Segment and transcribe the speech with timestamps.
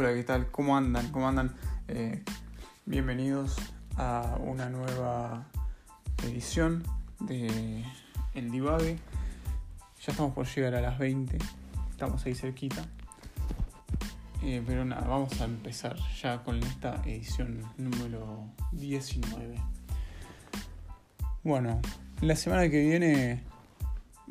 [0.00, 0.48] Hola, ¿qué tal?
[0.52, 1.10] ¿Cómo andan?
[1.10, 1.56] ¿Cómo andan?
[1.88, 2.22] Eh,
[2.86, 3.56] bienvenidos
[3.96, 5.48] a una nueva
[6.22, 6.84] edición
[7.18, 7.84] de
[8.32, 8.96] El Divague.
[10.00, 11.36] Ya estamos por llegar a las 20,
[11.90, 12.84] estamos ahí cerquita.
[14.44, 19.56] Eh, pero nada, vamos a empezar ya con esta edición número 19.
[21.42, 21.80] Bueno,
[22.20, 23.42] la semana que viene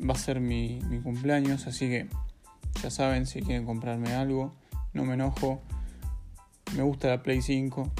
[0.00, 2.08] va a ser mi, mi cumpleaños, así que
[2.82, 4.54] ya saben si quieren comprarme algo
[4.98, 5.62] no me enojo.
[6.76, 7.90] Me gusta la Play 5.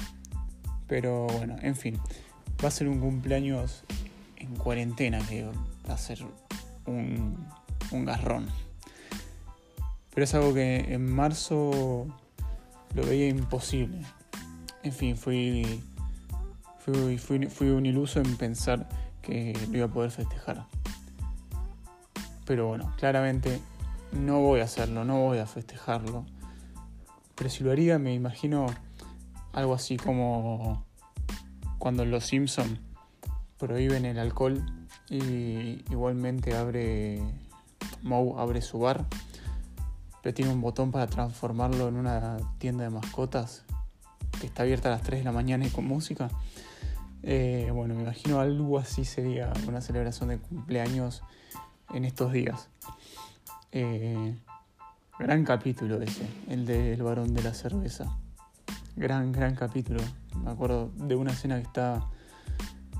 [0.87, 1.97] Pero bueno, en fin.
[2.63, 3.85] Va a ser un cumpleaños
[4.35, 5.45] en cuarentena que
[5.87, 6.19] va a ser
[6.85, 7.47] un,
[7.91, 8.47] un garrón.
[10.13, 12.05] Pero es algo que en marzo
[12.93, 14.01] lo veía imposible.
[14.83, 15.81] En fin, fui,
[16.79, 18.89] fui, fui, fui un iluso en pensar
[19.21, 20.65] que lo iba a poder festejar.
[22.45, 23.61] Pero bueno, claramente
[24.11, 26.25] no voy a hacerlo, no voy a festejarlo.
[27.39, 28.65] Pero si lo haría, me imagino
[29.53, 30.85] algo así como
[31.77, 32.77] cuando los Simpson
[33.57, 34.61] prohíben el alcohol
[35.09, 37.23] y igualmente abre
[38.01, 39.05] Moe abre su bar,
[40.21, 43.63] pero tiene un botón para transformarlo en una tienda de mascotas
[44.41, 46.29] que está abierta a las 3 de la mañana y con música.
[47.23, 51.23] Eh, bueno, me imagino algo así sería una celebración de cumpleaños
[51.93, 52.67] en estos días.
[53.71, 54.35] Eh,
[55.19, 58.17] Gran capítulo ese, el del varón de la cerveza.
[58.95, 59.99] Gran, gran capítulo.
[60.41, 62.09] Me acuerdo de una escena que está,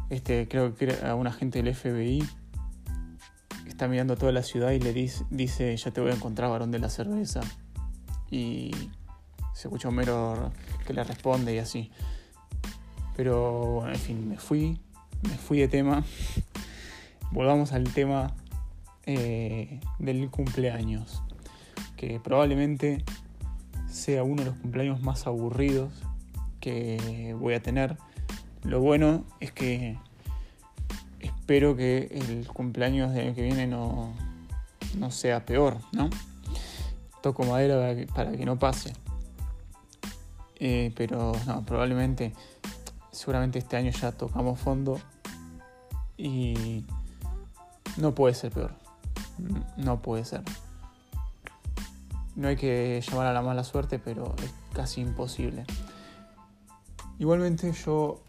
[0.09, 2.27] este, creo que era un agente del FBI,
[3.63, 6.49] que está mirando toda la ciudad y le dice, dice, ya te voy a encontrar
[6.49, 7.39] varón de la cerveza.
[8.29, 8.71] Y
[9.53, 10.51] se escucha un mero
[10.85, 11.89] que le responde y así.
[13.15, 14.81] Pero, bueno, en fin, me fui,
[15.21, 16.03] me fui de tema.
[17.31, 18.35] Volvamos al tema
[19.05, 21.23] eh, del cumpleaños
[21.99, 23.03] que probablemente
[23.89, 25.91] sea uno de los cumpleaños más aburridos
[26.61, 27.97] que voy a tener.
[28.63, 29.97] Lo bueno es que
[31.19, 34.13] espero que el cumpleaños del año que viene no,
[34.97, 36.09] no sea peor, ¿no?
[37.21, 38.93] Toco madera para que, no pase.
[40.55, 42.33] Eh, pero no, probablemente,
[43.11, 45.01] seguramente este año ya tocamos fondo
[46.15, 46.85] y
[47.97, 48.71] no puede ser peor.
[49.75, 50.43] No puede ser
[52.39, 55.65] no hay que llamar a la mala suerte, pero es casi imposible.
[57.17, 58.23] Igualmente yo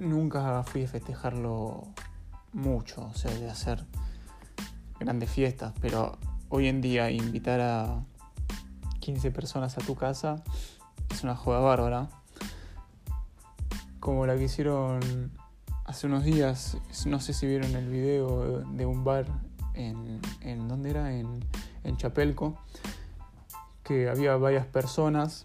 [0.00, 1.84] nunca fui a festejarlo
[2.52, 3.86] mucho, o sea, de hacer
[4.98, 6.18] grandes fiestas, pero
[6.48, 8.04] hoy en día invitar a
[8.98, 10.42] 15 personas a tu casa
[11.08, 12.08] es una joda bárbara.
[14.00, 15.30] Como la que hicieron
[15.84, 19.26] hace unos días, no sé si vieron el video de un bar
[19.74, 21.14] en, en ¿dónde era?
[21.14, 21.44] En,
[21.84, 22.58] en Chapelco,
[23.86, 25.44] que había varias personas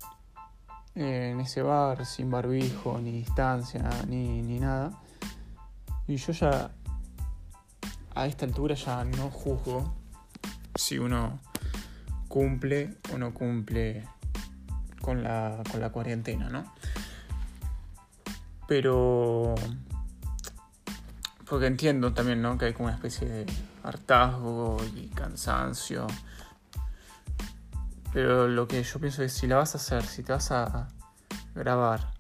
[0.96, 5.00] en ese bar sin barbijo, ni distancia, ni, ni nada.
[6.08, 6.72] Y yo ya
[8.16, 9.94] a esta altura ya no juzgo
[10.74, 11.40] si uno
[12.28, 14.08] cumple o no cumple
[15.02, 16.74] con la, con la cuarentena, ¿no?
[18.68, 19.54] Pero...
[21.48, 22.58] Porque entiendo también, ¿no?
[22.58, 23.46] Que hay como una especie de
[23.84, 26.08] hartazgo y cansancio
[28.14, 30.90] pero lo que yo pienso es si la vas a hacer, si te vas a
[31.56, 32.12] grabar,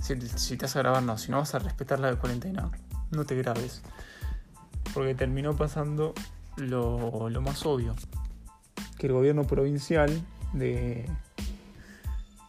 [0.00, 2.70] si, te vas a grabar, no, si no vas a respetar la cuarentena,
[3.10, 3.82] no te grabes.
[4.92, 6.14] Porque terminó pasando
[6.56, 7.94] lo, más obvio,
[8.98, 10.10] que el gobierno provincial
[10.52, 11.08] de,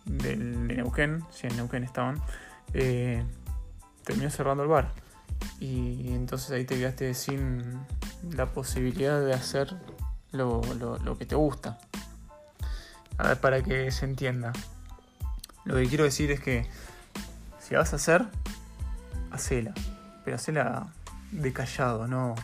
[0.05, 2.21] de, Neuquén, si en Neuquén estaban,
[2.73, 3.23] eh,
[4.03, 4.91] terminó cerrando el bar.
[5.59, 7.79] Y entonces ahí te quedaste sin
[8.35, 9.75] la posibilidad de hacer
[10.31, 10.61] lo
[11.17, 11.79] que te gusta.
[13.17, 14.51] A ver, para que se entienda.
[15.63, 16.67] Lo que quiero decir es que
[17.59, 18.25] si vas a hacer,
[19.31, 19.73] hacela.
[20.23, 20.87] Pero hacela
[21.31, 22.35] de callado, no,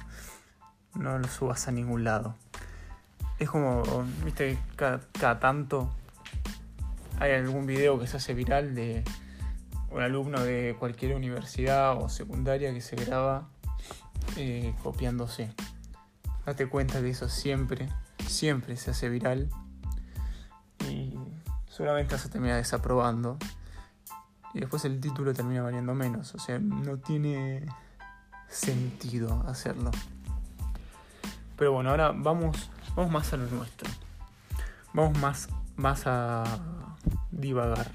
[0.96, 2.36] no lo subas a ningún lado.
[3.40, 3.84] Es como,
[4.24, 5.94] viste, cada, tanto
[7.20, 9.04] hay algún video que se hace viral de
[9.90, 13.48] un alumno de cualquier universidad o secundaria que se graba
[14.38, 15.54] eh, copiándose.
[16.46, 17.90] Date cuenta que eso siempre,
[18.28, 19.50] siempre se hace viral
[21.82, 23.40] seguramente vas a terminar desaprobando
[24.54, 27.66] y después el título termina valiendo menos, o sea, no tiene
[28.48, 29.90] sentido hacerlo.
[31.58, 33.90] Pero bueno, ahora vamos, vamos más a lo nuestro.
[34.94, 36.44] Vamos más, más a
[37.32, 37.92] divagar.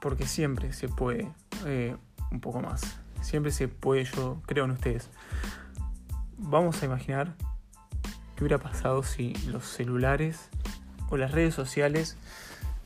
[0.00, 1.32] Porque siempre se puede
[1.64, 1.96] eh,
[2.30, 2.96] un poco más.
[3.22, 5.10] Siempre se puede, yo creo en ustedes.
[6.38, 7.34] Vamos a imaginar
[8.36, 10.48] qué hubiera pasado si los celulares
[11.08, 12.16] o las redes sociales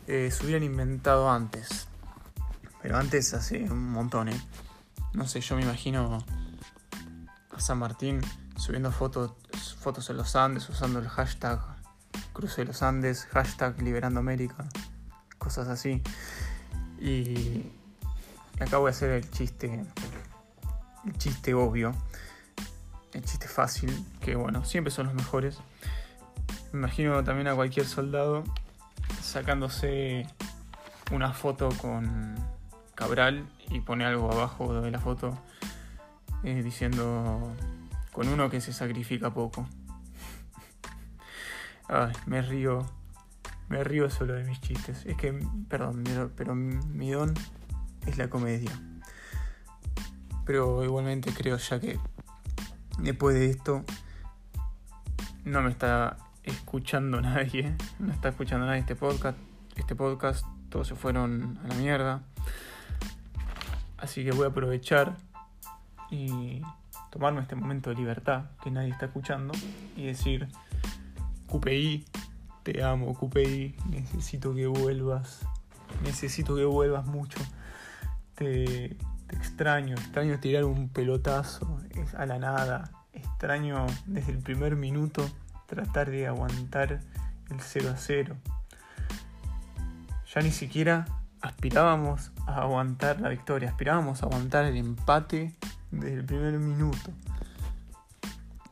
[0.06, 1.88] eh, se hubieran inventado antes.
[2.82, 4.40] Pero antes hace un montón, ¿eh?
[5.12, 6.24] No sé, yo me imagino
[7.50, 8.20] a San Martín
[8.56, 9.32] subiendo fotos,
[9.80, 11.60] fotos en los Andes, usando el hashtag
[12.32, 14.68] Cruce de los Andes, hashtag Liberando América,
[15.38, 16.02] cosas así.
[16.98, 17.72] Y
[18.60, 19.84] acá voy a hacer el chiste,
[21.06, 21.94] el chiste obvio,
[23.12, 25.58] el chiste fácil, que bueno, siempre son los mejores.
[26.72, 28.44] Me imagino también a cualquier soldado
[29.20, 30.26] sacándose
[31.10, 32.36] una foto con
[32.94, 35.36] Cabral y pone algo abajo de la foto
[36.44, 37.54] eh, diciendo
[38.12, 39.66] con uno que se sacrifica poco.
[42.26, 42.86] Me río,
[43.68, 45.04] me río solo de mis chistes.
[45.06, 45.32] Es que,
[45.68, 46.04] perdón,
[46.36, 47.34] pero mi don
[48.06, 48.70] es la comedia.
[50.46, 51.98] Pero igualmente creo ya que
[52.98, 53.84] después de esto
[55.44, 59.38] no me está escuchando nadie, no está escuchando nadie este podcast,
[59.76, 62.22] este podcast, todos se fueron a la mierda.
[63.98, 65.16] Así que voy a aprovechar
[66.10, 66.62] y
[67.10, 69.52] tomarme este momento de libertad que nadie está escuchando
[69.96, 70.48] y decir,
[71.48, 72.06] QPI,
[72.62, 75.46] te amo, QPI, necesito que vuelvas,
[76.02, 77.38] necesito que vuelvas mucho.
[78.34, 78.96] Te,
[79.26, 81.80] te extraño, extraño tirar un pelotazo
[82.16, 85.28] a la nada, extraño desde el primer minuto
[85.70, 87.00] tratar de aguantar
[87.48, 88.36] el 0 a 0.
[90.34, 91.06] Ya ni siquiera
[91.40, 95.54] aspirábamos a aguantar la victoria, aspirábamos a aguantar el empate
[95.92, 97.10] desde el primer minuto.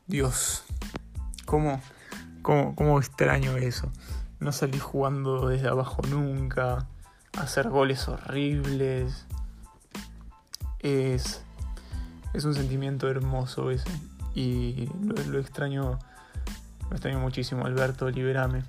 [0.08, 0.64] Dios,
[1.46, 1.80] ¿cómo,
[2.42, 3.90] cómo, cómo extraño eso?
[4.40, 6.86] No salí jugando desde abajo nunca,
[7.38, 9.26] hacer goles horribles.
[10.80, 11.42] Es,
[12.34, 13.88] es un sentimiento hermoso ese.
[14.34, 15.98] Y lo, extraño,
[16.88, 18.64] lo extraño muchísimo, Alberto, liberame.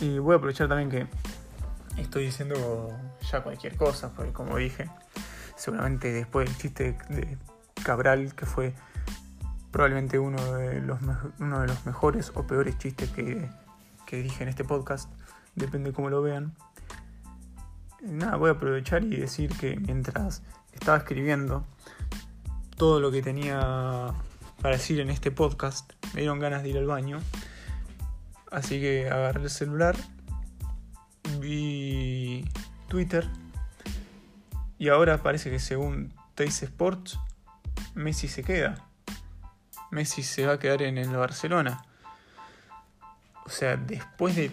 [0.00, 1.06] Y voy a aprovechar también que
[2.00, 2.96] estoy diciendo
[3.30, 4.90] ya cualquier cosa, porque como dije,
[5.56, 7.38] seguramente después del chiste de
[7.82, 8.74] Cabral, que fue
[9.70, 11.00] probablemente uno de los,
[11.38, 13.48] uno de los mejores o peores chistes que,
[14.06, 15.10] que dije en este podcast,
[15.54, 16.54] depende de cómo lo vean.
[18.02, 20.42] Nada, voy a aprovechar y decir que mientras
[20.72, 21.64] estaba escribiendo
[22.76, 24.12] todo lo que tenía
[24.64, 27.20] para decir en este podcast, me dieron ganas de ir al baño.
[28.50, 29.94] Así que agarré el celular
[31.38, 32.48] vi
[32.88, 33.28] Twitter
[34.78, 37.20] y ahora parece que según Teis Sports,
[37.94, 38.88] Messi se queda.
[39.90, 41.84] Messi se va a quedar en el Barcelona.
[43.44, 44.50] O sea, después de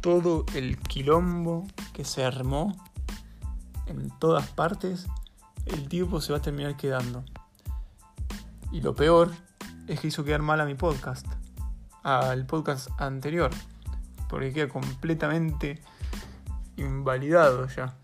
[0.00, 2.82] todo el quilombo que se armó
[3.86, 5.06] en todas partes,
[5.66, 7.22] el tipo se va a terminar quedando.
[8.72, 9.30] Y lo peor
[9.86, 11.26] es que hizo quedar mal a mi podcast,
[12.02, 13.50] al podcast anterior,
[14.28, 15.82] porque queda completamente
[16.76, 17.94] invalidado ya.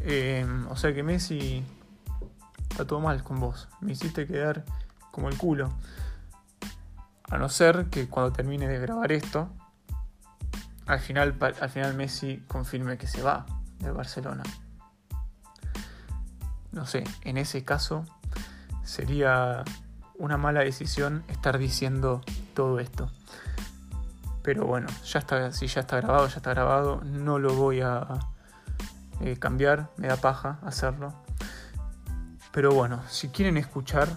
[0.00, 1.62] Eh, o sea que Messi
[2.70, 3.68] está todo mal con vos.
[3.80, 4.64] Me hiciste quedar
[5.10, 5.72] como el culo.
[7.30, 9.50] A no ser que cuando termine de grabar esto,
[10.86, 13.44] al final, al final Messi confirme que se va
[13.78, 14.42] de Barcelona.
[16.72, 18.04] No sé, en ese caso
[18.84, 19.64] sería
[20.18, 22.22] una mala decisión estar diciendo
[22.54, 23.10] todo esto.
[24.42, 27.00] Pero bueno, ya está, si ya está grabado, ya está grabado.
[27.04, 28.06] No lo voy a
[29.20, 31.12] eh, cambiar, me da paja hacerlo.
[32.52, 34.08] Pero bueno, si quieren escuchar,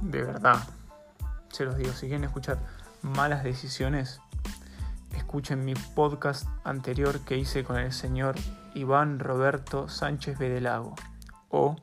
[0.00, 0.58] de verdad,
[1.50, 2.58] se los digo, si quieren escuchar
[3.02, 4.20] malas decisiones,
[5.16, 8.34] escuchen mi podcast anterior que hice con el señor
[8.74, 10.94] Iván Roberto Sánchez Bedelago
[11.48, 11.76] o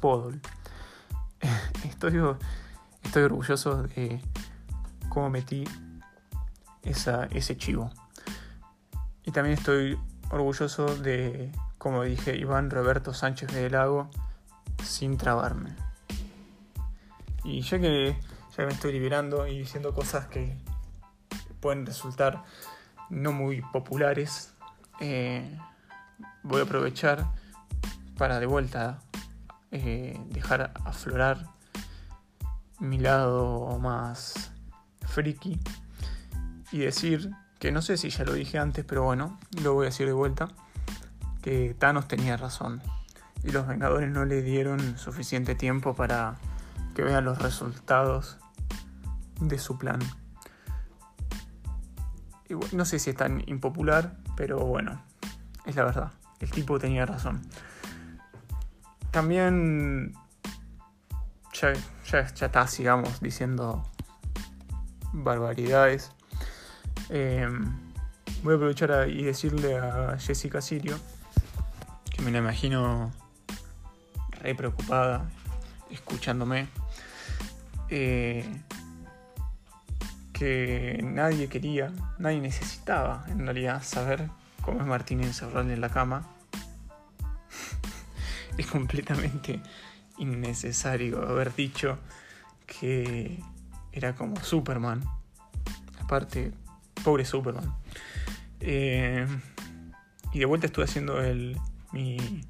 [0.00, 0.40] Podol.
[1.90, 2.20] Estoy,
[3.02, 4.20] estoy orgulloso de
[5.08, 5.64] cómo metí
[6.82, 7.90] ese chivo.
[9.24, 9.98] Y también estoy
[10.30, 14.10] orgulloso de, como dije, Iván Roberto Sánchez de Lago,
[14.84, 15.74] sin trabarme.
[17.44, 18.16] Y ya que
[18.56, 20.56] ya me estoy liberando y diciendo cosas que
[21.60, 22.44] pueden resultar
[23.10, 24.52] no muy populares,
[25.00, 25.58] eh,
[26.42, 27.26] voy a aprovechar
[28.16, 29.00] para de vuelta
[29.70, 31.55] eh, dejar aflorar
[32.78, 34.52] mi lado más
[35.06, 35.60] friki
[36.72, 39.88] y decir que no sé si ya lo dije antes, pero bueno, lo voy a
[39.90, 40.48] decir de vuelta,
[41.42, 42.82] que Thanos tenía razón
[43.42, 46.36] y los Vengadores no le dieron suficiente tiempo para
[46.94, 48.38] que vean los resultados
[49.40, 50.00] de su plan.
[52.72, 55.02] no sé si es tan impopular, pero bueno,
[55.64, 56.12] es la verdad.
[56.40, 57.42] El tipo tenía razón.
[59.10, 60.14] También
[61.60, 61.72] ya,
[62.10, 63.82] ya, está, sigamos diciendo
[65.12, 66.12] barbaridades.
[67.08, 67.64] Em,
[68.42, 70.98] voy a aprovechar y decirle a Jessica Sirio,
[72.10, 73.12] que me la imagino
[74.42, 75.30] re preocupada,
[75.90, 76.68] escuchándome,
[77.88, 78.44] eh,
[80.32, 84.28] que nadie quería, nadie necesitaba en realidad saber
[84.60, 86.26] cómo es Martín encerrado en la cama.
[88.58, 89.62] es completamente
[90.18, 91.98] innecesario haber dicho
[92.66, 93.42] que
[93.92, 95.02] era como Superman.
[96.00, 96.52] Aparte,
[97.04, 97.74] pobre Superman.
[98.60, 99.26] Eh,
[100.32, 101.58] y de vuelta estuve haciendo el,
[101.92, 102.42] mi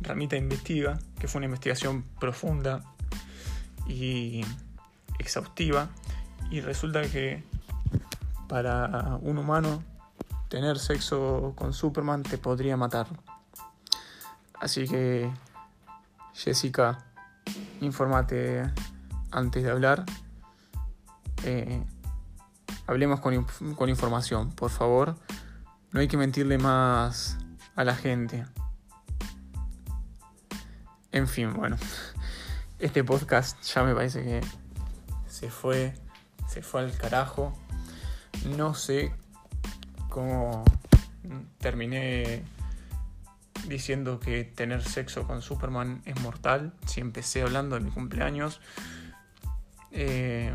[0.00, 2.82] ramita investiga, que fue una investigación profunda
[3.86, 4.44] y
[5.18, 5.88] exhaustiva.
[6.50, 7.44] Y resulta que
[8.48, 9.82] para un humano
[10.48, 13.06] tener sexo con Superman te podría matar.
[14.54, 15.30] Así que,
[16.34, 17.04] Jessica,
[17.80, 18.70] informate
[19.30, 20.04] antes de hablar.
[21.44, 21.82] Eh,
[22.86, 25.16] hablemos con información, por favor.
[25.90, 27.38] No hay que mentirle más
[27.76, 28.44] a la gente.
[31.12, 31.76] En fin, bueno.
[32.78, 34.40] Este podcast ya me parece que
[35.28, 35.94] se fue.
[36.46, 37.52] Se fue al carajo.
[38.56, 39.12] No sé
[40.08, 40.62] cómo
[41.58, 42.44] terminé
[43.68, 46.72] diciendo que tener sexo con Superman es mortal.
[46.86, 48.60] Si empecé hablando de mi cumpleaños.
[49.92, 50.54] Eh,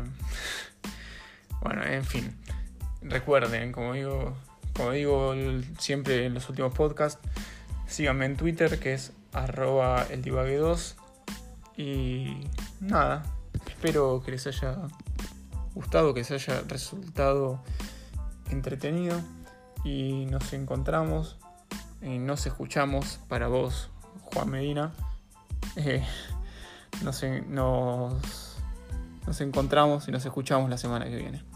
[1.62, 2.36] bueno, en fin.
[3.02, 4.36] Recuerden, como digo,
[4.74, 5.34] como digo
[5.78, 7.20] siempre en los últimos podcasts,
[7.86, 10.96] síganme en Twitter que es arroba el 2
[11.76, 12.36] y
[12.80, 13.24] nada,
[13.66, 14.76] espero que les haya
[15.74, 17.60] gustado, que les haya resultado
[18.50, 19.20] entretenido
[19.84, 21.36] y nos encontramos
[22.04, 23.90] nos escuchamos para vos,
[24.22, 24.92] Juan Medina.
[25.76, 26.04] Eh,
[27.02, 27.24] nos,
[29.26, 31.53] nos encontramos y nos escuchamos la semana que viene.